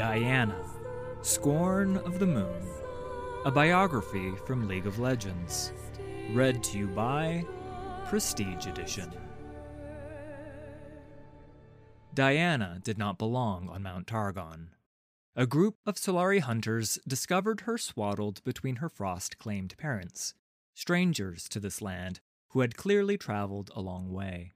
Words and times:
Diana, 0.00 0.56
Scorn 1.20 1.98
of 1.98 2.18
the 2.18 2.26
Moon, 2.26 2.62
a 3.44 3.50
biography 3.50 4.32
from 4.46 4.66
League 4.66 4.86
of 4.86 4.98
Legends. 4.98 5.74
Read 6.32 6.64
to 6.64 6.78
you 6.78 6.86
by 6.86 7.44
Prestige 8.08 8.64
Edition. 8.64 9.12
Diana 12.14 12.80
did 12.82 12.96
not 12.96 13.18
belong 13.18 13.68
on 13.68 13.82
Mount 13.82 14.06
Targon. 14.06 14.68
A 15.36 15.46
group 15.46 15.76
of 15.84 15.96
Solari 15.96 16.40
hunters 16.40 16.98
discovered 17.06 17.60
her 17.66 17.76
swaddled 17.76 18.42
between 18.42 18.76
her 18.76 18.88
frost 18.88 19.36
claimed 19.36 19.76
parents, 19.76 20.32
strangers 20.74 21.46
to 21.50 21.60
this 21.60 21.82
land 21.82 22.20
who 22.52 22.60
had 22.60 22.74
clearly 22.74 23.18
traveled 23.18 23.70
a 23.76 23.82
long 23.82 24.10
way. 24.10 24.52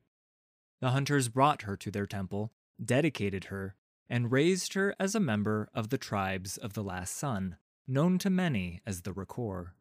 The 0.81 0.93
hunters 0.93 1.29
brought 1.29 1.63
her 1.63 1.77
to 1.77 1.91
their 1.91 2.07
temple, 2.07 2.51
dedicated 2.83 3.45
her, 3.45 3.75
and 4.09 4.33
raised 4.33 4.75
her 4.75 4.95
as 4.99 5.15
a 5.15 5.21
member 5.21 5.69
of 5.75 5.89
the 5.89 5.99
tribes 5.99 6.57
of 6.57 6.75
the 6.75 6.83
Last 6.83 7.17
Sun, 7.17 7.57
known 7.87 8.19
to 8.19 8.31
many 8.31 8.81
as 8.87 9.03
the 9.03 9.13
Rakkor. 9.13 9.73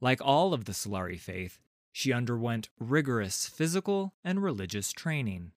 Like 0.00 0.20
all 0.22 0.54
of 0.54 0.64
the 0.64 0.72
Solari 0.72 1.18
faith, 1.18 1.58
she 1.92 2.12
underwent 2.12 2.68
rigorous 2.78 3.46
physical 3.46 4.14
and 4.22 4.42
religious 4.42 4.92
training. 4.92 5.52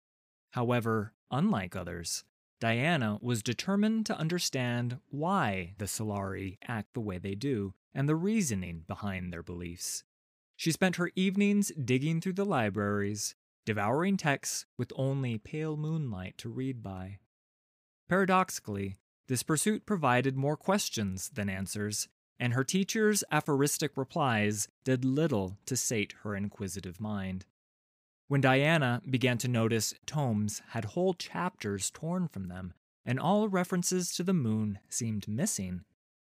However, 0.52 1.14
unlike 1.30 1.76
others, 1.76 2.24
Diana 2.60 3.18
was 3.22 3.42
determined 3.42 4.06
to 4.06 4.18
understand 4.18 5.00
why 5.10 5.74
the 5.78 5.86
Solari 5.86 6.58
act 6.68 6.94
the 6.94 7.00
way 7.00 7.18
they 7.18 7.36
do 7.36 7.74
and 7.94 8.08
the 8.08 8.16
reasoning 8.16 8.84
behind 8.88 9.32
their 9.32 9.44
beliefs. 9.44 10.04
She 10.56 10.72
spent 10.72 10.98
her 10.98 11.12
evenings 11.16 11.72
digging 11.84 12.22
through 12.22 12.34
the 12.34 12.46
libraries, 12.46 13.36
devouring 13.66 14.18
texts 14.18 14.66
with 14.78 14.94
only 14.96 15.40
pale 15.40 15.76
moonlight 15.76 16.38
to 16.38 16.50
read 16.50 16.84
by. 16.84 17.18
Paradoxically, 18.12 18.98
this 19.28 19.42
pursuit 19.42 19.86
provided 19.86 20.36
more 20.36 20.58
questions 20.58 21.30
than 21.30 21.48
answers, 21.48 22.10
and 22.38 22.52
her 22.54 22.66
teacher's 22.66 23.24
aphoristic 23.32 23.96
replies 23.96 24.68
did 24.84 25.06
little 25.06 25.58
to 25.66 25.78
sate 25.78 26.16
her 26.24 26.36
inquisitive 26.36 27.00
mind. 27.00 27.46
When 28.28 28.42
Diana 28.42 29.02
began 29.10 29.38
to 29.38 29.48
notice 29.48 29.94
tomes 30.06 30.62
had 30.72 30.84
whole 30.84 31.14
chapters 31.14 31.90
torn 31.90 32.28
from 32.28 32.50
them, 32.50 32.74
and 33.06 33.18
all 33.18 33.48
references 33.48 34.12
to 34.16 34.24
the 34.24 34.34
moon 34.34 34.80
seemed 34.90 35.30
missing, 35.30 35.86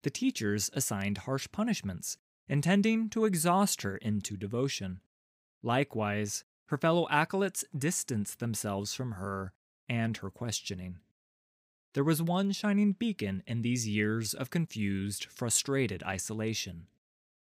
the 0.04 0.10
teachers 0.10 0.70
assigned 0.74 1.20
harsh 1.20 1.48
punishments, 1.54 2.18
intending 2.50 3.10
to 3.12 3.24
exhaust 3.24 3.84
her 3.84 3.96
into 3.96 4.36
devotion. 4.36 5.00
Likewise, 5.64 6.44
her 6.66 6.78
fellow 6.78 7.08
acolytes 7.10 7.64
distanced 7.74 8.40
themselves 8.40 8.94
from 8.94 9.14
her 9.14 9.54
and 9.88 10.18
her 10.18 10.30
questioning. 10.30 10.98
There 11.94 12.04
was 12.04 12.22
one 12.22 12.52
shining 12.54 12.94
beacon 12.94 13.44
in 13.46 13.62
these 13.62 13.88
years 13.88 14.34
of 14.34 14.50
confused, 14.50 15.26
frustrated 15.26 16.04
isolation 16.04 16.88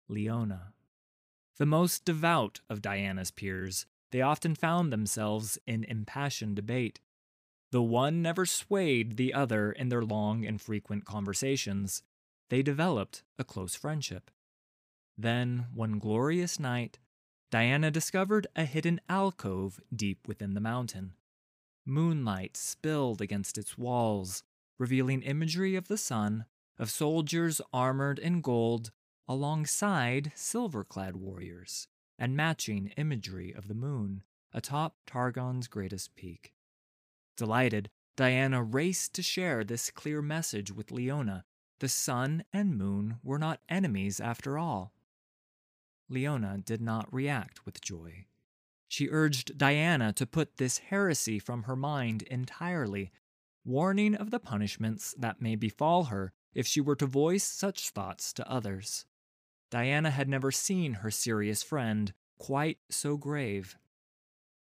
Leona. 0.07 0.73
The 1.57 1.65
most 1.65 2.05
devout 2.05 2.59
of 2.69 2.81
Diana's 2.81 3.31
peers, 3.31 3.87
they 4.11 4.21
often 4.21 4.53
found 4.53 4.93
themselves 4.93 5.57
in 5.65 5.83
impassioned 5.83 6.55
debate. 6.55 6.99
The 7.71 7.81
one 7.81 8.21
never 8.21 8.45
swayed 8.45 9.17
the 9.17 9.33
other 9.33 9.71
in 9.71 9.89
their 9.89 10.03
long 10.03 10.45
and 10.45 10.61
frequent 10.61 11.05
conversations. 11.05 12.03
They 12.49 12.61
developed 12.61 13.23
a 13.39 13.43
close 13.43 13.73
friendship. 13.73 14.29
Then, 15.17 15.67
one 15.73 15.97
glorious 15.97 16.59
night, 16.59 16.99
Diana 17.49 17.89
discovered 17.89 18.47
a 18.55 18.65
hidden 18.65 19.01
alcove 19.09 19.79
deep 19.95 20.27
within 20.27 20.53
the 20.53 20.61
mountain. 20.61 21.13
Moonlight 21.85 22.57
spilled 22.57 23.21
against 23.21 23.57
its 23.57 23.77
walls, 23.77 24.43
revealing 24.77 25.21
imagery 25.21 25.75
of 25.75 25.87
the 25.87 25.97
sun, 25.97 26.45
of 26.77 26.89
soldiers 26.89 27.61
armored 27.71 28.19
in 28.19 28.41
gold, 28.41 28.91
alongside 29.27 30.31
silver 30.35 30.83
clad 30.83 31.15
warriors, 31.15 31.87
and 32.17 32.35
matching 32.35 32.87
imagery 32.97 33.51
of 33.53 33.67
the 33.67 33.73
moon 33.73 34.23
atop 34.51 34.95
Targon's 35.05 35.67
greatest 35.67 36.15
peak. 36.15 36.53
Delighted, 37.37 37.89
Diana 38.15 38.63
raced 38.63 39.13
to 39.15 39.21
share 39.21 39.63
this 39.63 39.91
clear 39.91 40.21
message 40.21 40.71
with 40.71 40.91
Leona. 40.91 41.43
The 41.79 41.89
sun 41.89 42.45
and 42.53 42.77
moon 42.77 43.17
were 43.21 43.37
not 43.37 43.59
enemies 43.67 44.21
after 44.21 44.57
all. 44.57 44.93
Leona 46.07 46.57
did 46.57 46.81
not 46.81 47.13
react 47.13 47.65
with 47.65 47.81
joy. 47.81 48.25
She 48.87 49.09
urged 49.09 49.57
Diana 49.57 50.13
to 50.13 50.25
put 50.25 50.57
this 50.57 50.77
heresy 50.77 51.39
from 51.39 51.63
her 51.63 51.75
mind 51.75 52.21
entirely, 52.23 53.11
warning 53.63 54.15
of 54.15 54.31
the 54.31 54.39
punishments 54.39 55.15
that 55.17 55.41
may 55.41 55.55
befall 55.55 56.05
her 56.05 56.33
if 56.53 56.67
she 56.67 56.81
were 56.81 56.95
to 56.95 57.05
voice 57.05 57.43
such 57.43 57.89
thoughts 57.89 58.31
to 58.33 58.49
others. 58.49 59.05
Diana 59.71 60.11
had 60.11 60.29
never 60.29 60.51
seen 60.51 60.95
her 60.95 61.11
serious 61.11 61.63
friend 61.63 62.13
quite 62.37 62.77
so 62.89 63.17
grave. 63.17 63.77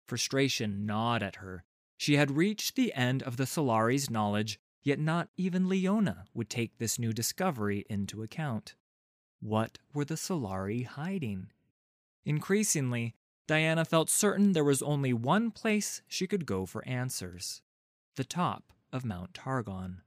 Frustration 0.06 0.86
gnawed 0.86 1.22
at 1.22 1.36
her. 1.36 1.64
She 1.96 2.16
had 2.16 2.30
reached 2.30 2.76
the 2.76 2.94
end 2.94 3.22
of 3.22 3.36
the 3.36 3.46
Solari's 3.46 4.08
knowledge, 4.08 4.58
yet 4.82 4.98
not 4.98 5.28
even 5.36 5.68
Leona 5.68 6.24
would 6.32 6.48
take 6.48 6.78
this 6.78 6.98
new 6.98 7.12
discovery 7.12 7.84
into 7.90 8.22
account. 8.22 8.74
What 9.40 9.78
were 9.92 10.04
the 10.04 10.14
Solari 10.14 10.86
hiding? 10.86 11.52
Increasingly, 12.24 13.14
Diana 13.48 13.86
felt 13.86 14.10
certain 14.10 14.52
there 14.52 14.62
was 14.62 14.82
only 14.82 15.14
one 15.14 15.50
place 15.50 16.02
she 16.06 16.26
could 16.26 16.44
go 16.44 16.66
for 16.66 16.86
answers 16.86 17.62
the 18.16 18.24
top 18.24 18.72
of 18.92 19.04
Mount 19.04 19.32
Targon. 19.32 20.02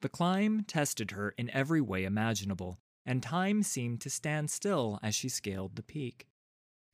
The 0.00 0.08
climb 0.08 0.64
tested 0.64 1.12
her 1.12 1.30
in 1.38 1.48
every 1.50 1.80
way 1.80 2.04
imaginable, 2.04 2.78
and 3.06 3.22
time 3.22 3.62
seemed 3.62 4.00
to 4.00 4.10
stand 4.10 4.50
still 4.50 4.98
as 5.04 5.14
she 5.14 5.28
scaled 5.28 5.76
the 5.76 5.82
peak. 5.82 6.26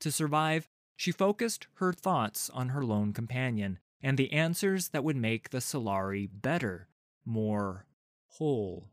To 0.01 0.13
survive, 0.13 0.69
she 0.97 1.11
focused 1.11 1.67
her 1.77 1.93
thoughts 1.93 2.51
on 2.51 2.69
her 2.69 2.85
lone 2.85 3.13
companion 3.13 3.79
and 4.03 4.19
the 4.19 4.33
answers 4.33 4.91
that 4.91 5.03
would 5.03 5.17
make 5.17 5.51
the 5.51 5.59
Solari 5.59 6.29
better, 6.31 6.89
more 7.25 7.87
whole. 8.29 8.91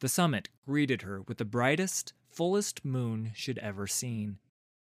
The 0.00 0.08
summit 0.08 0.48
greeted 0.64 1.02
her 1.02 1.20
with 1.20 1.38
the 1.38 1.44
brightest, 1.44 2.14
fullest 2.26 2.84
moon 2.84 3.32
she'd 3.34 3.58
ever 3.58 3.86
seen. 3.86 4.38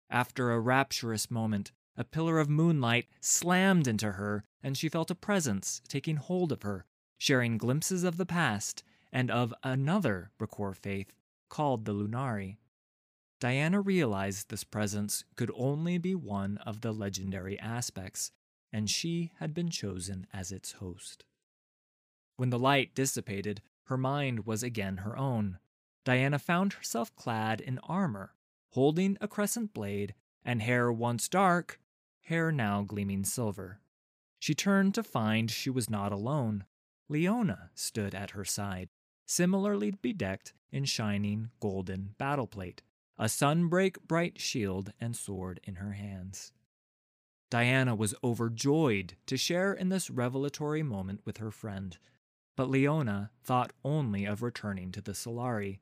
After 0.09 0.51
a 0.51 0.59
rapturous 0.59 1.29
moment, 1.29 1.71
a 1.95 2.03
pillar 2.03 2.39
of 2.39 2.49
moonlight 2.49 3.07
slammed 3.19 3.87
into 3.87 4.13
her, 4.13 4.43
and 4.63 4.77
she 4.77 4.89
felt 4.89 5.11
a 5.11 5.15
presence 5.15 5.81
taking 5.87 6.17
hold 6.17 6.51
of 6.51 6.63
her, 6.63 6.85
sharing 7.17 7.57
glimpses 7.57 8.03
of 8.03 8.17
the 8.17 8.25
past 8.25 8.83
and 9.11 9.31
of 9.31 9.53
another 9.63 10.31
Rakkor 10.39 10.75
faith 10.75 11.11
called 11.49 11.85
the 11.85 11.93
Lunari. 11.93 12.57
Diana 13.39 13.81
realized 13.81 14.49
this 14.49 14.63
presence 14.63 15.23
could 15.35 15.51
only 15.55 15.97
be 15.97 16.15
one 16.15 16.57
of 16.59 16.81
the 16.81 16.91
legendary 16.91 17.59
aspects, 17.59 18.31
and 18.71 18.89
she 18.89 19.31
had 19.37 19.53
been 19.53 19.69
chosen 19.69 20.27
as 20.33 20.51
its 20.51 20.73
host. 20.73 21.25
When 22.35 22.49
the 22.49 22.59
light 22.59 22.95
dissipated, 22.95 23.61
her 23.85 23.97
mind 23.97 24.45
was 24.45 24.63
again 24.63 24.97
her 24.97 25.17
own. 25.17 25.59
Diana 26.03 26.39
found 26.39 26.73
herself 26.73 27.15
clad 27.15 27.61
in 27.61 27.79
armor, 27.79 28.33
holding 28.71 29.17
a 29.21 29.27
crescent 29.27 29.73
blade, 29.73 30.13
and 30.43 30.61
hair 30.61 30.91
once 30.91 31.27
dark, 31.27 31.79
hair 32.21 32.51
now 32.51 32.81
gleaming 32.81 33.23
silver. 33.23 33.79
She 34.39 34.53
turned 34.53 34.93
to 34.95 35.03
find 35.03 35.49
she 35.49 35.69
was 35.69 35.89
not 35.89 36.11
alone. 36.11 36.65
Leona 37.09 37.71
stood 37.73 38.13
at 38.13 38.31
her 38.31 38.45
side, 38.45 38.89
similarly 39.25 39.91
bedecked 39.91 40.53
in 40.71 40.85
shining 40.85 41.49
golden 41.59 42.15
battle 42.17 42.47
plate, 42.47 42.81
a 43.17 43.25
sunbreak 43.25 43.97
bright 44.07 44.39
shield 44.39 44.93
and 44.99 45.15
sword 45.15 45.59
in 45.63 45.75
her 45.75 45.93
hands. 45.93 46.51
Diana 47.49 47.95
was 47.95 48.13
overjoyed 48.23 49.15
to 49.25 49.37
share 49.37 49.73
in 49.73 49.89
this 49.89 50.09
revelatory 50.09 50.83
moment 50.83 51.21
with 51.25 51.37
her 51.37 51.51
friend, 51.51 51.97
but 52.57 52.69
Leona 52.69 53.31
thought 53.43 53.71
only 53.85 54.25
of 54.25 54.41
returning 54.41 54.91
to 54.91 55.01
the 55.01 55.13
Solari. 55.13 55.79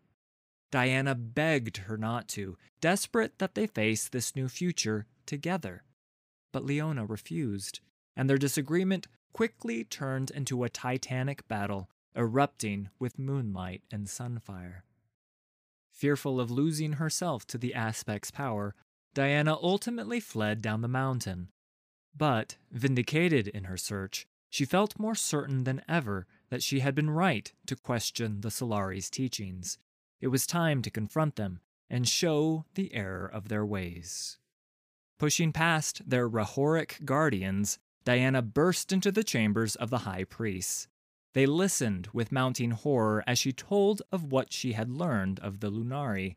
Diana 0.76 1.16
begged 1.16 1.78
her 1.78 1.96
not 1.96 2.28
to, 2.28 2.58
desperate 2.82 3.40
that 3.40 3.56
they 3.56 3.66
face 3.66 4.10
this 4.10 4.36
new 4.36 4.50
future 4.50 5.06
together. 5.26 5.86
But 6.52 6.66
Leona 6.66 7.06
refused. 7.06 7.80
and 8.14 8.30
their 8.30 8.38
disagreement 8.38 9.08
quickly 9.32 9.86
turned 9.86 10.32
into 10.32 10.66
a 10.66 10.70
titanic 10.70 11.48
battle 11.48 11.90
erupting 12.14 12.90
with 13.00 13.18
moonlight 13.18 13.84
and 13.90 14.08
sunfire. 14.08 14.82
Fearful 15.94 16.42
of 16.42 16.52
losing 16.52 16.94
herself 16.94 17.48
to 17.48 17.58
the 17.58 17.74
aspect's 17.74 18.30
power, 18.30 18.76
Diana 19.14 19.56
ultimately 19.56 20.20
fled 20.20 20.62
down 20.62 20.82
the 20.82 20.90
mountain. 20.90 21.48
But, 22.14 22.58
vindicated 22.70 23.48
in 23.48 23.64
her 23.64 23.78
search, 23.78 24.28
she 24.50 24.66
felt 24.66 25.00
more 25.00 25.16
certain 25.16 25.64
than 25.64 25.84
ever 25.88 26.28
that 26.50 26.64
she 26.64 26.82
had 26.82 26.96
been 26.96 27.10
right 27.10 27.54
to 27.68 27.78
question 27.78 28.42
the 28.42 28.52
Solari's 28.52 29.10
teachings. 29.10 29.78
It 30.22 30.28
was 30.28 30.48
time 30.48 30.82
to 30.82 30.90
confront 30.90 31.36
them 31.36 31.60
and 31.90 32.08
show 32.08 32.66
the 32.74 32.94
error 32.94 33.28
of 33.28 33.48
their 33.48 33.66
ways. 33.66 34.38
Pushing 35.18 35.52
past 35.54 36.10
their 36.10 36.28
Rahoric 36.28 37.06
guardians, 37.06 37.80
Diana 38.04 38.42
burst 38.42 38.92
into 38.92 39.12
the 39.12 39.24
chambers 39.24 39.76
of 39.76 39.90
the 39.90 40.00
high 40.00 40.24
priests. 40.24 40.88
They 41.34 41.46
listened 41.46 42.08
with 42.14 42.32
mounting 42.32 42.72
horror 42.72 43.24
as 43.28 43.40
she 43.40 43.52
told 43.52 44.02
of 44.12 44.32
what 44.32 44.54
she 44.54 44.74
had 44.74 44.90
learned 44.90 45.40
of 45.40 45.60
the 45.60 45.70
Lunari. 45.70 46.36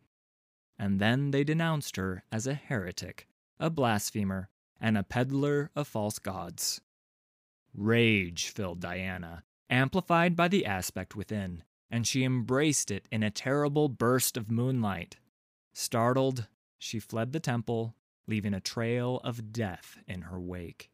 And 0.79 1.01
then 1.01 1.31
they 1.31 1.45
denounced 1.45 1.97
her 1.97 2.25
as 2.33 2.47
a 2.47 2.55
heretic, 2.55 3.29
a 3.61 3.71
blasphemer, 3.71 4.49
and 4.81 4.97
a 4.97 5.03
peddler 5.03 5.71
of 5.75 5.89
false 5.89 6.19
gods. 6.19 6.81
Rage 7.75 8.49
filled 8.49 8.81
Diana, 8.81 9.45
amplified 9.69 10.35
by 10.35 10.49
the 10.49 10.67
aspect 10.67 11.15
within, 11.15 11.63
and 11.91 12.07
she 12.07 12.25
embraced 12.25 12.91
it 12.91 13.07
in 13.11 13.23
a 13.23 13.31
terrible 13.31 13.89
burst 13.89 14.37
of 14.37 14.51
moonlight. 14.51 15.17
Startled, 15.73 16.49
she 16.79 16.99
fled 16.99 17.33
the 17.33 17.41
temple, 17.41 17.95
leaving 18.27 18.55
a 18.55 18.61
trail 18.61 19.21
of 19.25 19.53
death 19.53 19.99
in 20.07 20.23
her 20.23 20.41
wake. 20.41 20.91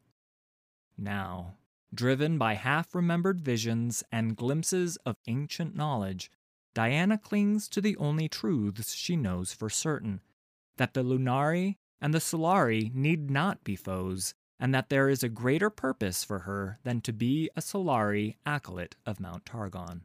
Now, 0.97 1.55
Driven 1.95 2.37
by 2.37 2.55
half 2.55 2.93
remembered 2.93 3.39
visions 3.39 4.03
and 4.11 4.35
glimpses 4.35 4.97
of 5.05 5.15
ancient 5.27 5.77
knowledge, 5.77 6.29
Diana 6.73 7.17
clings 7.17 7.69
to 7.69 7.79
the 7.79 7.95
only 7.95 8.27
truths 8.27 8.93
she 8.93 9.15
knows 9.15 9.53
for 9.53 9.69
certain 9.69 10.19
that 10.75 10.93
the 10.93 11.03
Lunari 11.03 11.77
and 12.01 12.13
the 12.13 12.19
Solari 12.19 12.93
need 12.93 13.31
not 13.31 13.63
be 13.63 13.77
foes, 13.77 14.33
and 14.59 14.75
that 14.75 14.89
there 14.89 15.07
is 15.07 15.23
a 15.23 15.29
greater 15.29 15.69
purpose 15.69 16.25
for 16.25 16.39
her 16.39 16.79
than 16.83 16.99
to 16.99 17.13
be 17.13 17.49
a 17.55 17.61
Solari 17.61 18.35
acolyte 18.45 18.97
of 19.05 19.21
Mount 19.21 19.45
Targon. 19.45 20.01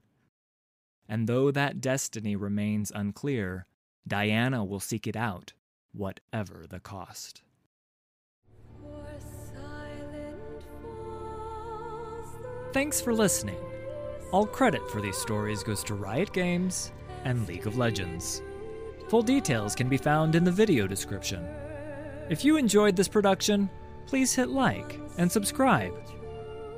And 1.11 1.27
though 1.27 1.51
that 1.51 1.81
destiny 1.81 2.37
remains 2.37 2.93
unclear, 2.95 3.67
Diana 4.07 4.65
will 4.65 4.79
seek 4.79 5.09
it 5.09 5.17
out, 5.17 5.53
whatever 5.93 6.67
the 6.71 6.79
cost. 6.79 7.43
Thanks 12.73 13.01
for 13.01 13.13
listening. 13.13 13.59
All 14.31 14.47
credit 14.47 14.89
for 14.89 15.01
these 15.01 15.17
stories 15.17 15.65
goes 15.65 15.83
to 15.85 15.95
Riot 15.95 16.33
Games 16.33 16.93
and 17.25 17.47
League 17.49 17.67
of 17.67 17.77
Legends. 17.77 18.41
Full 19.09 19.23
details 19.23 19.75
can 19.75 19.89
be 19.89 19.97
found 19.97 20.37
in 20.37 20.45
the 20.45 20.53
video 20.53 20.87
description. 20.87 21.45
If 22.29 22.45
you 22.45 22.57
enjoyed 22.57 22.95
this 22.95 23.09
production, 23.09 23.69
please 24.07 24.33
hit 24.33 24.49
like 24.49 25.01
and 25.19 25.31
subscribe. 25.31 25.93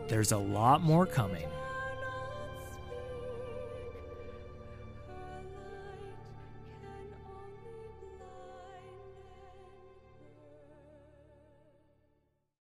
There's 0.09 0.33
a 0.33 0.39
lot 0.39 0.81
more 0.81 1.05
coming. 1.05 1.47